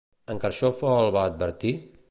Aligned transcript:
En 0.35 0.39
Carxofa 0.45 0.95
el 1.03 1.13
va 1.19 1.27
advertir? 1.33 1.77